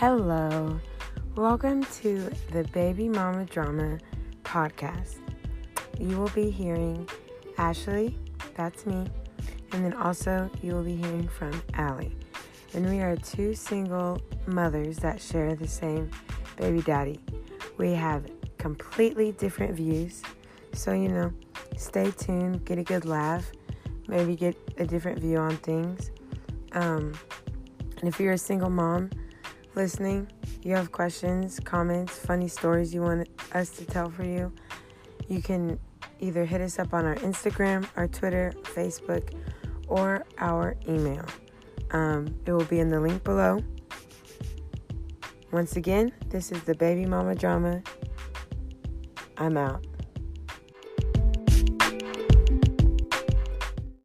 [0.00, 0.80] Hello,
[1.36, 3.98] welcome to the Baby Momma Drama
[4.44, 5.16] podcast.
[5.98, 7.06] You will be hearing
[7.58, 8.16] Ashley,
[8.54, 9.04] that's me,
[9.72, 12.16] and then also you will be hearing from Allie.
[12.72, 16.10] And we are two single mothers that share the same
[16.56, 17.20] baby daddy.
[17.76, 18.24] We have
[18.56, 20.22] completely different views,
[20.72, 21.30] so you know,
[21.76, 23.52] stay tuned, get a good laugh,
[24.08, 26.10] maybe get a different view on things.
[26.72, 27.12] Um,
[27.98, 29.10] and if you're a single mom
[29.74, 30.28] listening,
[30.62, 34.52] you have questions, comments, funny stories you want us to tell for you,
[35.28, 35.78] you can
[36.20, 39.34] either hit us up on our Instagram, our Twitter, Facebook,
[39.88, 41.24] or our email.
[41.92, 43.60] Um, it will be in the link below.
[45.52, 47.82] Once again, this is the Baby Momma Drama.
[49.36, 49.84] I'm out.